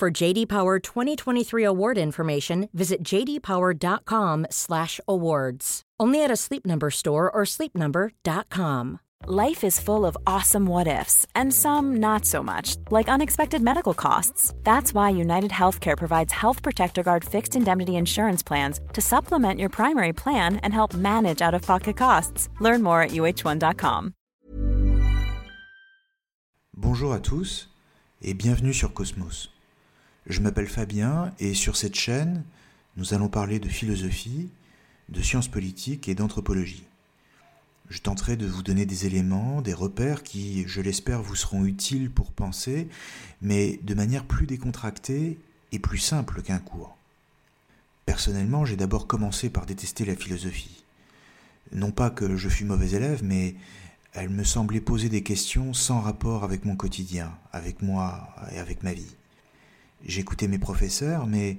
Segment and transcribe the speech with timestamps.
[0.00, 5.82] For JD Power 2023 award information, visit jdpower.com/awards.
[6.00, 9.00] Only at a Sleep Number store or sleepnumber.com.
[9.26, 13.92] Life is full of awesome what ifs, and some not so much, like unexpected medical
[13.92, 14.54] costs.
[14.64, 19.68] That's why United Healthcare provides Health Protector Guard fixed indemnity insurance plans to supplement your
[19.68, 22.48] primary plan and help manage out of pocket costs.
[22.58, 24.14] Learn more at uh1.com.
[26.74, 27.68] Bonjour à tous
[28.22, 29.50] et bienvenue sur Cosmos.
[30.30, 32.44] Je m'appelle Fabien et sur cette chaîne,
[32.96, 34.48] nous allons parler de philosophie,
[35.08, 36.84] de sciences politiques et d'anthropologie.
[37.88, 42.12] Je tenterai de vous donner des éléments, des repères qui, je l'espère, vous seront utiles
[42.12, 42.86] pour penser,
[43.42, 45.36] mais de manière plus décontractée
[45.72, 46.96] et plus simple qu'un cours.
[48.06, 50.84] Personnellement, j'ai d'abord commencé par détester la philosophie.
[51.72, 53.56] Non pas que je fus mauvais élève, mais
[54.12, 58.84] elle me semblait poser des questions sans rapport avec mon quotidien, avec moi et avec
[58.84, 59.16] ma vie.
[60.04, 61.58] J'écoutais mes professeurs, mais,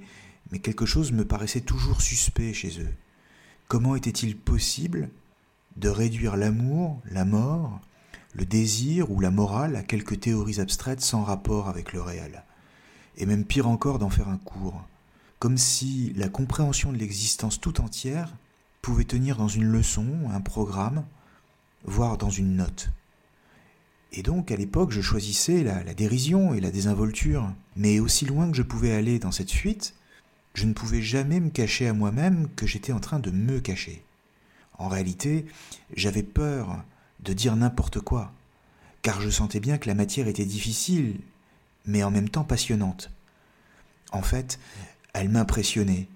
[0.62, 2.92] quelque chose me paraissait toujours suspect chez eux.
[3.68, 5.10] Comment était-il possible
[5.76, 7.80] de réduire l'amour, la mort,
[8.34, 12.44] le désir ou la morale à quelques théories abstraites sans rapport avec le réel?
[13.16, 14.82] Et même pire encore d'en faire un cours,
[15.38, 18.34] comme si la compréhension de l'existence tout entière
[18.82, 21.04] pouvait tenir dans une leçon, un programme,
[21.84, 22.90] voire dans une note.
[24.12, 28.56] Et donc à l'époque je choisissais la, dérision et la désinvolture, mais aussi loin que
[28.56, 29.94] je pouvais aller dans cette fuite,
[30.54, 34.04] je ne pouvais jamais me cacher à moi-même que j'étais en train de me cacher.
[34.78, 35.46] En réalité,
[35.96, 36.84] j'avais peur
[37.20, 38.32] de dire n'importe quoi,
[39.00, 41.18] car je sentais bien que la matière était difficile,
[41.86, 43.10] mais en même temps passionnante.
[44.12, 44.58] En fait,
[45.14, 46.06] elle m'impressionnait.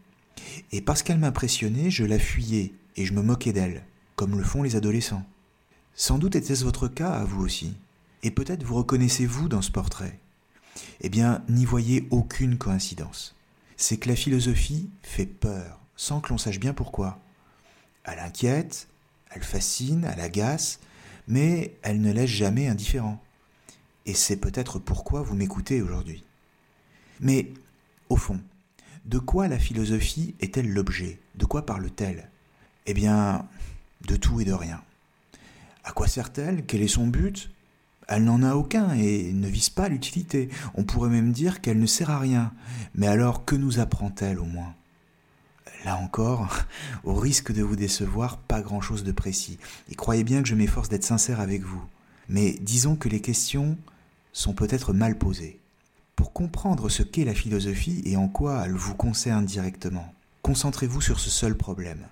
[0.70, 3.82] Et parce qu'elle m'impressionnait, je la fuyais et je me moquais d'elle,
[4.16, 5.24] comme le font les adolescents.
[5.94, 7.74] Sans doute était-ce votre cas à vous aussi.
[8.26, 10.19] Et peut-être vous reconnaissez-vous dans ce portrait.
[11.00, 13.37] Eh bien, n'y voyez aucune coïncidence.
[13.76, 17.20] C'est que la philosophie fait peur, sans que l'on sache bien pourquoi.
[18.03, 18.88] Elle inquiète,
[19.31, 20.81] elle fascine, elle agace,
[21.28, 23.22] mais elle ne laisse jamais indifférent.
[24.06, 26.25] Et c'est peut-être pourquoi vous m'écoutez aujourd'hui.
[27.20, 27.53] Mais,
[28.09, 28.41] au fond,
[29.04, 31.20] de quoi la philosophie est-elle l'objet?
[31.36, 32.28] De quoi parle-t-elle?
[32.86, 33.47] Eh bien,
[34.09, 34.82] de tout et de rien.
[35.84, 36.66] À quoi sert-elle?
[36.66, 37.53] Quel est son but?
[38.08, 40.48] Elle n'en a aucun et ne vise pas l'utilité.
[40.74, 42.52] On pourrait même dire qu'elle ne sert à rien.
[42.94, 44.74] Mais alors, que nous apprend-elle au moins?
[45.84, 46.48] Là encore,
[47.04, 49.58] au risque de vous décevoir, pas grand-chose de précis.
[49.90, 51.82] Et croyez bien que je m'efforce d'être sincère avec vous.
[52.28, 53.76] Mais disons que les questions
[54.32, 55.60] sont peut-être mal posées.
[56.14, 60.12] Pour comprendre ce qu'est la philosophie et en quoi elle vous concerne directement,
[60.42, 62.06] concentrez-vous sur ce seul problème.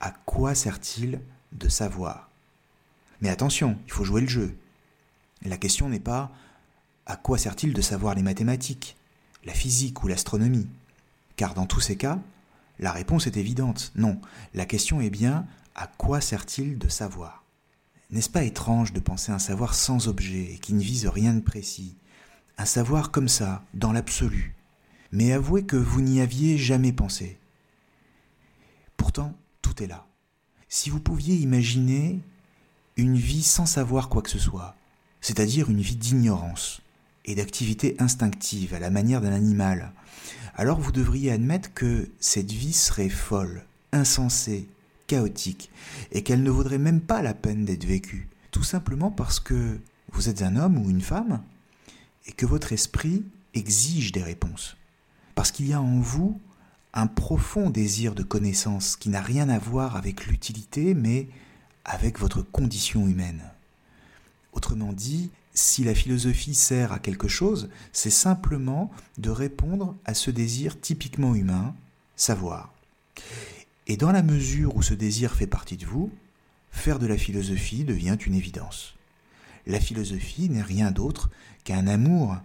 [0.00, 1.20] À quoi sert-il
[1.52, 2.30] de savoir?
[3.20, 4.56] Mais attention, il faut jouer le jeu.
[5.42, 6.32] La question n'est pas
[7.06, 8.96] à quoi sert-il de savoir les mathématiques,
[9.44, 10.68] la physique ou l'astronomie?
[11.36, 12.18] Car dans tous ces cas,
[12.78, 14.20] la réponse est évidente, non.
[14.54, 17.44] La question est bien à quoi sert-il de savoir?
[18.10, 21.40] N'est-ce pas étrange de penser un savoir sans objet et qui ne vise rien de
[21.40, 21.96] précis?
[22.56, 24.54] Un savoir comme ça, dans l'absolu.
[25.12, 27.38] Mais avouez que vous n'y aviez jamais pensé.
[28.96, 30.06] Pourtant, tout est là.
[30.68, 32.20] Si vous pouviez imaginer
[32.96, 34.74] une vie sans savoir quoi que ce soit,
[35.20, 36.80] c'est-à-dire une vie d'ignorance
[37.24, 39.92] et d'activité instinctive à la manière d'un animal,
[40.54, 44.68] alors vous devriez admettre que cette vie serait folle, insensée,
[45.06, 45.70] chaotique,
[46.12, 49.78] et qu'elle ne vaudrait même pas la peine d'être vécue, tout simplement parce que
[50.12, 51.42] vous êtes un homme ou une femme,
[52.26, 53.24] et que votre esprit
[53.54, 54.76] exige des réponses.
[55.34, 56.40] Parce qu'il y a en vous
[56.92, 61.28] un profond désir de connaissance qui n'a rien à voir avec l'utilité, mais
[61.84, 63.42] avec votre condition humaine.
[64.58, 70.32] Autrement dit, si la philosophie sert à quelque chose, c'est simplement de répondre à ce
[70.32, 71.76] désir typiquement humain,
[72.16, 72.72] savoir.
[73.86, 76.10] Et dans la mesure où ce désir fait partie de vous,
[76.72, 78.96] faire de la philosophie devient une évidence.
[79.68, 81.30] La philosophie n'est rien d'autre
[81.62, 82.36] qu'un amour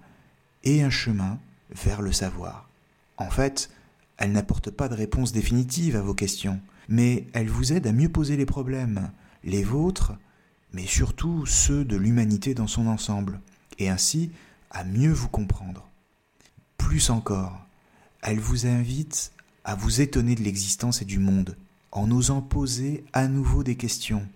[0.63, 1.39] et un chemin
[1.71, 2.69] vers le savoir.
[3.17, 3.71] En fait,
[4.17, 8.09] elle n'apporte pas de réponse définitive à vos questions, mais elle vous aide à mieux
[8.09, 9.09] poser les problèmes,
[9.43, 10.13] les vôtres
[10.73, 13.39] mais surtout ceux de l'humanité dans son ensemble,
[13.79, 14.31] et ainsi
[14.71, 15.87] à mieux vous comprendre.
[16.77, 17.65] Plus encore,
[18.21, 19.31] elle vous invite
[19.63, 21.55] à vous étonner de l'existence et du monde,
[21.91, 24.27] en osant poser à nouveau des questions.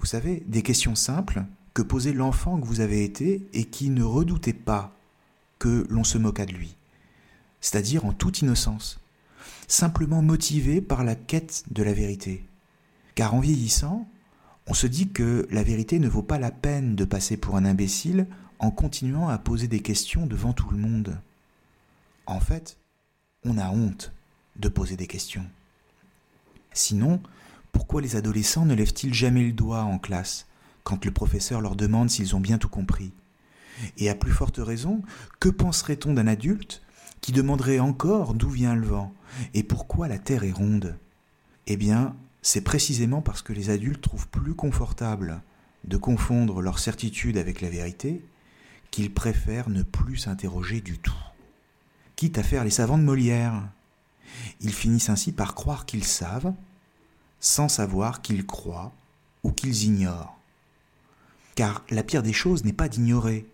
[0.00, 1.44] Vous savez, des questions simples
[1.74, 4.96] que posait l'enfant que vous avez été et qui ne redoutait pas
[5.58, 6.74] que l'on se moquât de lui,
[7.60, 9.00] c'est-à-dire en toute innocence,
[9.68, 12.44] simplement motivé par la quête de la vérité.
[13.14, 14.08] Car en vieillissant,
[14.66, 17.64] on se dit que la vérité ne vaut pas la peine de passer pour un
[17.64, 18.26] imbécile
[18.58, 21.18] en continuant à poser des questions devant tout le monde.
[22.26, 22.78] En fait,
[23.44, 24.12] on a honte
[24.56, 25.44] de poser des questions.
[26.72, 27.20] Sinon,
[27.72, 30.46] pourquoi les adolescents ne lèvent-ils jamais le doigt en classe
[30.82, 33.12] quand le professeur leur demande s'ils ont bien tout compris?
[33.98, 35.02] Et à plus forte raison,
[35.40, 36.82] que penserait-on d'un adulte
[37.20, 39.12] qui demanderait encore d'où vient le vent
[39.52, 40.96] et pourquoi la Terre est ronde?
[41.66, 42.14] Eh bien,
[42.44, 45.40] c'est précisément parce que les adultes trouvent plus confortable
[45.84, 48.22] de confondre leur certitude avec la vérité
[48.90, 51.16] qu'ils préfèrent ne plus s'interroger du tout.
[52.16, 53.66] Quitte à faire les savants de Molière,
[54.60, 56.52] ils finissent ainsi par croire qu'ils savent,
[57.40, 58.92] sans savoir qu'ils croient
[59.42, 60.38] ou qu'ils ignorent.
[61.54, 63.46] Car la pire des choses n'est pas d'ignorer,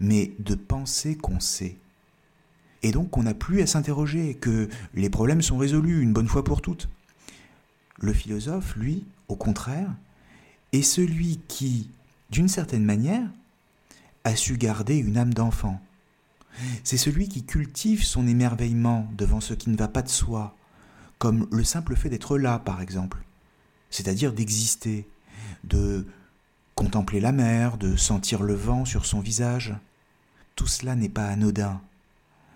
[0.00, 1.76] mais de penser qu'on sait.
[2.82, 6.44] Et donc qu'on n'a plus à s'interroger, que les problèmes sont résolus une bonne fois
[6.44, 6.88] pour toutes.
[8.02, 9.88] Le philosophe, lui, au contraire,
[10.72, 11.88] est celui qui,
[12.30, 13.26] d'une certaine manière,
[14.24, 15.80] a su garder une âme d'enfant,
[16.84, 20.56] c'est celui qui cultive son émerveillement devant ce qui ne va pas de soi,
[21.18, 23.18] comme le simple fait d'être là, par exemple,
[23.90, 25.08] c'est-à-dire d'exister,
[25.64, 26.06] de
[26.74, 29.74] contempler la mer, de sentir le vent sur son visage.
[30.56, 31.80] Tout cela n'est pas anodin,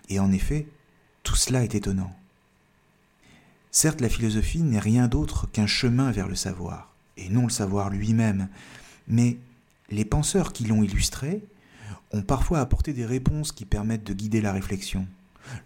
[0.09, 0.67] et en effet,
[1.23, 2.13] tout cela est étonnant.
[3.71, 7.89] Certes, la philosophie n'est rien d'autre qu'un chemin vers le savoir, et non le savoir
[7.89, 8.47] lui-même,
[9.07, 9.37] mais
[9.89, 11.43] les penseurs qui l'ont illustré
[12.11, 15.07] ont parfois apporté des réponses qui permettent de guider la réflexion.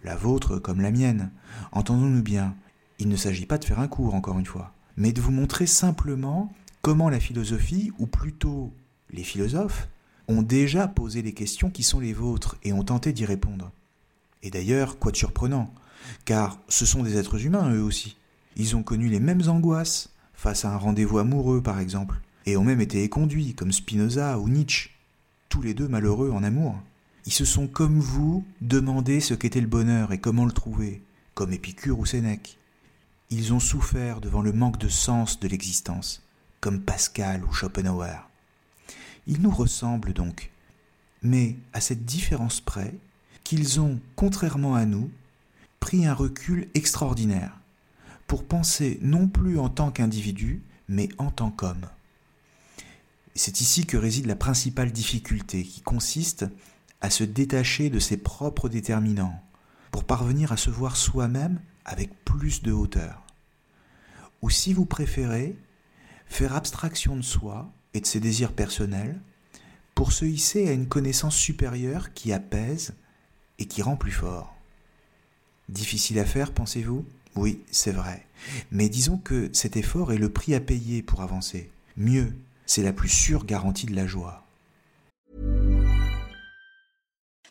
[0.04, 1.30] La vôtre comme la mienne.
[1.72, 2.54] Entendons-nous bien,
[2.98, 5.66] il ne s'agit pas de faire un cours, encore une fois, mais de vous montrer
[5.66, 6.52] simplement
[6.82, 8.72] comment la philosophie, ou plutôt
[9.10, 9.88] les philosophes,
[10.28, 13.72] ont déjà posé les questions qui sont les vôtres et ont tenté d'y répondre.
[14.42, 15.72] Et d'ailleurs, quoi de surprenant,
[16.24, 18.16] car ce sont des êtres humains eux aussi.
[18.56, 22.64] Ils ont connu les mêmes angoisses face à un rendez-vous amoureux, par exemple, et ont
[22.64, 24.90] même été éconduits, comme Spinoza ou Nietzsche
[25.48, 26.74] tous les deux malheureux en amour.
[27.26, 31.02] Ils se sont comme vous demandé ce qu'était le bonheur et comment le trouver,
[31.34, 32.58] comme Épicure ou Sénèque.
[33.28, 36.22] Ils ont souffert devant le manque de sens de l'existence,
[36.60, 38.28] comme Pascal ou Schopenhauer.
[39.26, 40.50] Ils nous ressemblent donc,
[41.22, 42.94] mais à cette différence près
[43.44, 45.10] qu'ils ont, contrairement à nous,
[45.82, 47.58] pris un recul extraordinaire,
[48.28, 51.88] pour penser non plus en tant qu'individu, mais en tant qu'homme.
[53.34, 56.46] C'est ici que réside la principale difficulté, qui consiste
[57.00, 59.42] à se détacher de ses propres déterminants,
[59.90, 63.26] pour parvenir à se voir soi-même avec plus de hauteur.
[64.40, 65.58] Ou si vous préférez,
[66.26, 69.20] faire abstraction de soi et de ses désirs personnels,
[69.96, 72.94] pour se hisser à une connaissance supérieure qui apaise
[73.58, 74.54] et qui rend plus fort.
[75.72, 77.06] Difficile à faire, pensez-vous?
[77.34, 78.26] Oui, c'est vrai.
[78.70, 81.70] Mais disons que cet effort est le prix à payer pour avancer.
[81.96, 82.34] Mieux,
[82.66, 84.44] c'est la plus sûre garantie de la joie.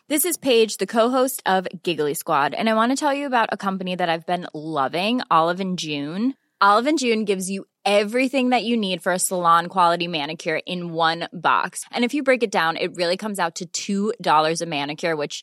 [0.08, 3.48] This is Paige, the co-host of Giggly Squad, and I want to tell you about
[3.50, 6.34] a company that I've been loving, Olive and June.
[6.60, 10.92] Olive and June gives you everything that you need for a salon quality manicure in
[10.92, 11.84] one box.
[11.90, 15.42] And if you break it down, it really comes out to $2 a manicure, which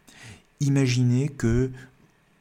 [0.61, 1.71] imaginez que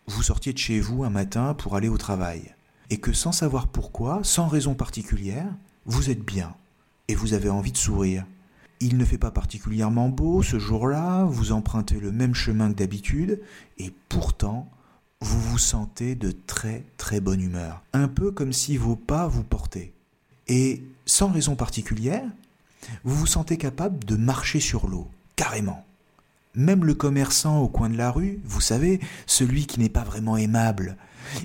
[0.07, 2.55] vous sortiez de chez vous un matin pour aller au travail
[2.91, 5.47] et que sans savoir pourquoi, sans raison particulière,
[5.87, 6.55] vous êtes bien
[7.09, 8.25] et vous avez envie de sourire.
[8.81, 13.41] Il ne fait pas particulièrement beau ce jour-là, vous empruntez le même chemin que d'habitude
[13.79, 14.69] et pourtant
[15.21, 19.45] vous vous sentez de très très bonne humeur, un peu comme si vos pas vous
[19.45, 19.93] portaient.
[20.49, 22.25] Et sans raison particulière,
[23.05, 25.85] vous vous sentez capable de marcher sur l'eau, carrément.
[26.55, 30.37] Même le commerçant au coin de la rue, vous savez, celui qui n'est pas vraiment
[30.37, 30.97] aimable,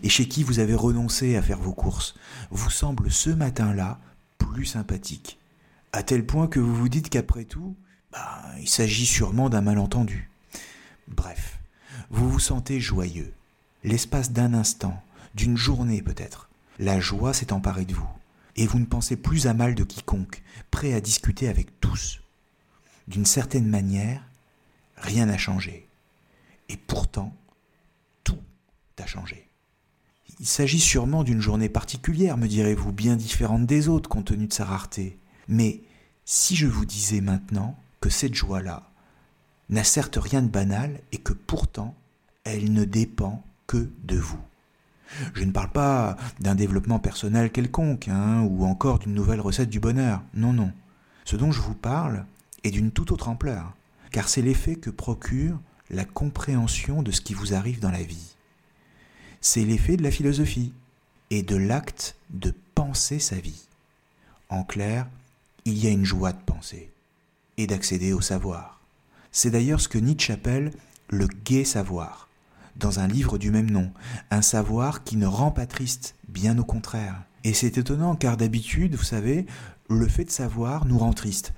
[0.01, 2.15] et chez qui vous avez renoncé à faire vos courses,
[2.50, 4.00] vous semble ce matin-là
[4.39, 5.38] plus sympathique.
[5.93, 7.75] À tel point que vous vous dites qu'après tout,
[8.12, 10.29] bah, il s'agit sûrement d'un malentendu.
[11.07, 11.59] Bref,
[12.09, 13.33] vous vous sentez joyeux.
[13.83, 15.00] L'espace d'un instant,
[15.35, 18.09] d'une journée peut-être, la joie s'est emparée de vous,
[18.55, 22.21] et vous ne pensez plus à mal de quiconque, prêt à discuter avec tous.
[23.07, 24.24] D'une certaine manière,
[25.05, 25.88] rien n'a changé.
[26.69, 27.33] Et pourtant,
[28.24, 28.39] tout
[28.97, 29.47] a changé.
[30.39, 34.53] Il s'agit sûrement d'une journée particulière, me direz-vous, bien différente des autres compte tenu de
[34.53, 35.17] sa rareté.
[35.47, 35.81] Mais
[36.25, 38.89] si je vous disais maintenant que cette joie-là
[39.69, 41.95] n'a certes rien de banal et que pourtant
[42.43, 44.41] elle ne dépend que de vous.
[45.33, 49.79] Je ne parle pas d'un développement personnel quelconque, hein, ou encore d'une nouvelle recette du
[49.79, 50.21] bonheur.
[50.33, 50.71] Non, non.
[51.25, 52.25] Ce dont je vous parle
[52.63, 53.74] est d'une toute autre ampleur
[54.15, 58.38] car c'est l'effet que procure la compréhension de ce qui vous arrive dans la vie.
[59.41, 60.72] C'est l'effet de la philosophie
[61.31, 63.67] et de l'acte de penser sa vie.
[64.48, 65.05] En clair,
[65.65, 66.89] il y a une joie de penser
[67.57, 68.79] et d'accéder au savoir.
[69.34, 70.72] C'est d'ailleurs ce que Nietzsche appelle
[71.10, 72.29] le gai savoir,
[72.77, 73.91] dans un livre du même nom,
[74.31, 77.22] un savoir qui ne rend pas triste, bien au contraire.
[77.43, 79.45] Et c'est étonnant car d'habitude, vous savez,
[79.89, 81.53] le fait de savoir nous rend triste,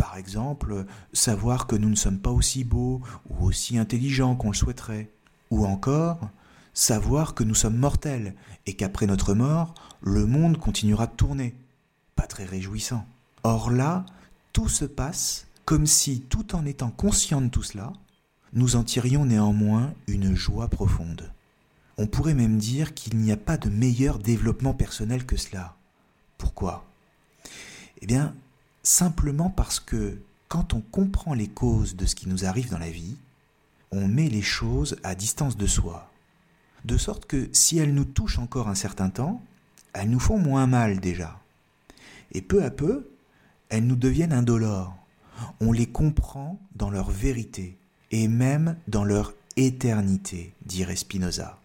[0.00, 4.56] par exemple, savoir que nous ne sommes pas aussi beaux ou aussi intelligents qu'on le
[4.56, 5.10] souhaiterait.
[5.50, 6.30] Ou encore,
[6.72, 11.54] savoir que nous sommes mortels et qu'après notre mort, le monde continuera de tourner.
[12.16, 13.04] Pas très réjouissant.
[13.42, 14.06] Or là,
[14.54, 17.92] tout se passe comme si, tout en étant conscient de tout cela,
[18.54, 21.30] nous en tirions néanmoins une joie profonde.
[21.98, 25.76] On pourrait même dire qu'il n'y a pas de meilleur développement personnel que cela.
[26.38, 26.86] Pourquoi?
[28.00, 28.34] Eh bien,
[28.82, 30.18] simplement parce que
[30.48, 33.16] quand on comprend les causes de ce qui nous arrive dans la vie,
[33.92, 36.10] on met les choses à distance de soi.
[36.84, 39.42] De sorte que si elles nous touchent encore un certain temps,
[39.92, 41.38] elles nous font moins mal déjà.
[42.32, 43.10] Et peu à peu,
[43.68, 44.96] elles nous deviennent indolores.
[45.60, 47.76] On les comprend dans leur vérité
[48.10, 51.60] et même dans leur éternité, dirait Spinoza.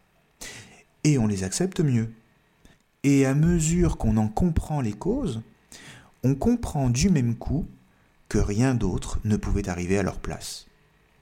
[1.03, 2.11] Et on les accepte mieux.
[3.03, 5.41] Et à mesure qu'on en comprend les causes,
[6.25, 7.67] on comprend du même coup
[8.29, 10.65] que rien d'autre ne pouvait arriver à leur place.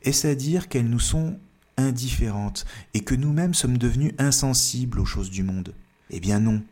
[0.01, 1.38] Est-ce à dire qu'elles nous sont
[1.75, 5.75] indifférentes et que nous-mêmes sommes devenus insensibles aux choses du monde
[6.10, 6.63] Eh bien non.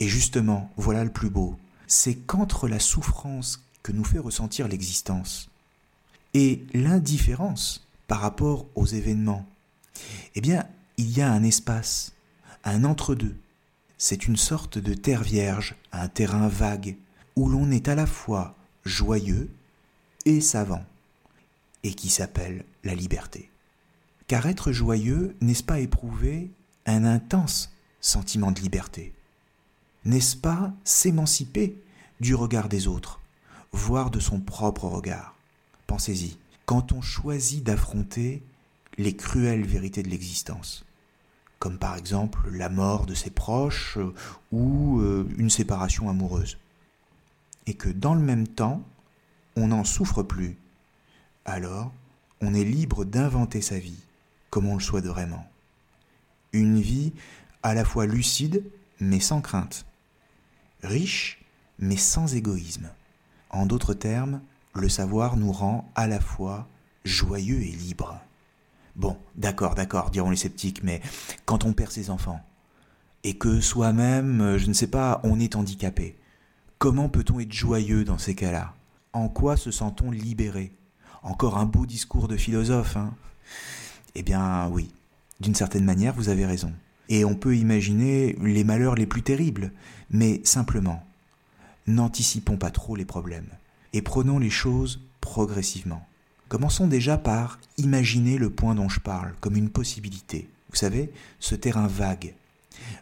[0.00, 5.48] Et justement, voilà le plus beau, c'est qu'entre la souffrance que nous fait ressentir l'existence
[6.34, 9.46] et l'indifférence par rapport aux événements,
[10.34, 10.66] eh bien,
[10.98, 12.12] il y a un espace,
[12.64, 13.36] un entre-deux.
[13.96, 16.96] C'est une sorte de terre vierge, un terrain vague,
[17.36, 19.50] où l'on est à la fois joyeux
[20.24, 20.84] et savant,
[21.82, 23.50] et qui s'appelle la liberté.
[24.26, 26.50] Car être joyeux, n'est-ce pas éprouver
[26.86, 29.12] un intense sentiment de liberté?
[30.04, 31.76] N'est-ce pas s'émanciper
[32.20, 33.20] du regard des autres,
[33.72, 35.36] voire de son propre regard?
[35.86, 38.42] Pensez-y, quand on choisit d'affronter
[38.98, 40.84] les cruelles vérités de l'existence,
[41.58, 43.98] comme par exemple la mort de ses proches
[44.52, 46.58] ou euh, une séparation amoureuse
[47.66, 48.82] et que dans le même temps,
[49.56, 50.56] on n'en souffre plus,
[51.44, 51.92] alors
[52.40, 54.00] on est libre d'inventer sa vie
[54.50, 55.46] comme on le souhaite vraiment.
[56.52, 57.12] Une vie
[57.62, 58.64] à la fois lucide
[59.00, 59.86] mais sans crainte,
[60.82, 61.44] riche
[61.78, 62.90] mais sans égoïsme.
[63.50, 64.40] En d'autres termes,
[64.74, 66.66] le savoir nous rend à la fois
[67.04, 68.18] joyeux et libre.
[68.96, 71.02] Bon, d'accord, d'accord, diront les sceptiques, mais
[71.44, 72.40] quand on perd ses enfants,
[73.24, 76.16] et que soi-même, je ne sais pas, on est handicapé,
[76.78, 78.74] Comment peut-on être joyeux dans ces cas-là?
[79.14, 80.72] En quoi se sent-on libéré?
[81.22, 83.14] Encore un beau discours de philosophe, hein
[84.14, 84.90] Eh bien oui,
[85.40, 86.72] d'une certaine manière, vous avez raison.
[87.08, 89.72] Et on peut imaginer les malheurs les plus terribles,
[90.10, 91.02] mais simplement,
[91.86, 93.48] n'anticipons pas trop les problèmes
[93.94, 96.06] et prenons les choses progressivement.
[96.48, 100.50] Commençons déjà par imaginer le point dont je parle comme une possibilité.
[100.68, 102.34] Vous savez, ce terrain vague.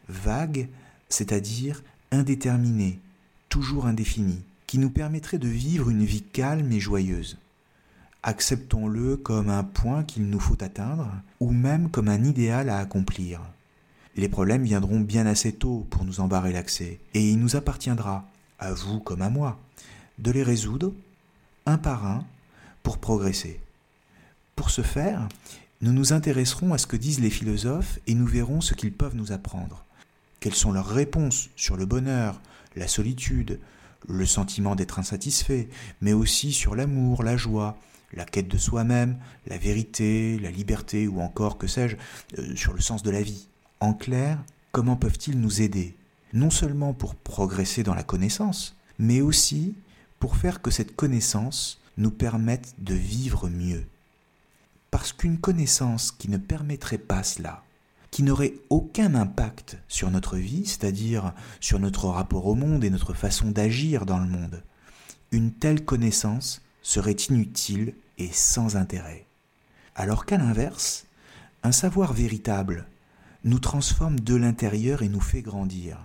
[0.08, 0.68] Vague,
[1.08, 3.00] c'est-à-dire indéterminé,
[3.54, 7.38] toujours indéfini, qui nous permettrait de vivre une vie calme et joyeuse.
[8.24, 11.08] Acceptons-le comme un point qu'il nous faut atteindre,
[11.38, 13.40] ou même comme un idéal à accomplir.
[14.16, 18.72] Les problèmes viendront bien assez tôt pour nous embarrer l'accès, et il nous appartiendra, à
[18.74, 19.60] vous comme à moi,
[20.18, 20.92] de les résoudre,
[21.64, 22.24] un par un,
[22.82, 23.60] pour progresser.
[24.56, 25.28] Pour ce faire,
[25.80, 29.14] nous nous intéresserons à ce que disent les philosophes et nous verrons ce qu'ils peuvent
[29.14, 29.84] nous apprendre.
[30.40, 32.40] Quelles sont leurs réponses sur le bonheur,
[32.76, 33.60] la solitude,
[34.08, 35.68] le sentiment d'être insatisfait,
[36.00, 37.78] mais aussi sur l'amour, la joie,
[38.12, 41.96] la quête de soi-même, la vérité, la liberté ou encore, que sais-je,
[42.38, 43.48] euh, sur le sens de la vie.
[43.80, 44.38] En clair,
[44.72, 45.96] comment peuvent-ils nous aider?
[46.32, 49.74] Non seulement pour progresser dans la connaissance, mais aussi
[50.18, 53.84] pour faire que cette connaissance nous permette de vivre mieux.
[54.90, 57.62] Parce qu'une connaissance qui ne permettrait pas cela,
[58.14, 63.12] qui n'aurait aucun impact sur notre vie, c'est-à-dire sur notre rapport au monde et notre
[63.12, 64.62] façon d'agir dans le monde,
[65.32, 69.26] une telle connaissance serait inutile et sans intérêt.
[69.96, 71.06] Alors qu'à l'inverse,
[71.64, 72.86] un savoir véritable
[73.42, 75.98] nous transforme de l'intérieur et nous fait grandir,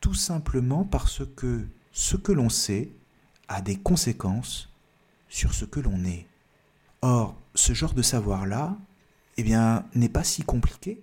[0.00, 2.88] tout simplement parce que ce que l'on sait
[3.48, 4.70] a des conséquences
[5.28, 6.26] sur ce que l'on est.
[7.02, 8.78] Or, ce genre de savoir-là,
[9.36, 11.02] eh bien, n'est pas si compliqué.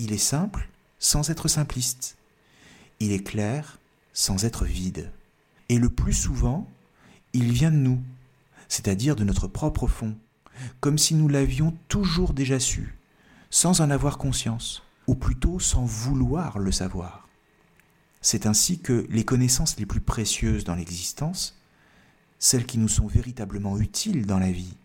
[0.00, 0.66] Il est simple
[0.98, 2.16] sans être simpliste.
[3.00, 3.78] Il est clair
[4.14, 5.12] sans être vide.
[5.68, 6.66] Et le plus souvent,
[7.34, 8.00] il vient de nous,
[8.66, 10.16] c'est-à-dire de notre propre fond,
[10.80, 12.96] comme si nous l'avions toujours déjà su,
[13.50, 17.28] sans en avoir conscience, ou plutôt sans vouloir le savoir.
[18.22, 21.60] C'est ainsi que les connaissances les plus précieuses dans l'existence
[22.38, 24.78] celles qui nous sont véritablement utiles dans la vie,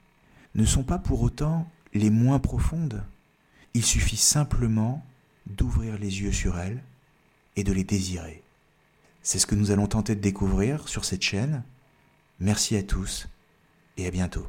[0.55, 3.01] ne sont pas pour autant les moins profondes.
[3.75, 5.05] Il suffit simplement
[5.47, 6.81] d'ouvrir les yeux sur elles
[7.57, 8.41] et de les désirer.
[9.21, 11.61] C'est ce que nous allons tenter de découvrir sur cette chaîne.
[12.39, 13.27] Merci à tous
[13.97, 14.47] et à bientôt.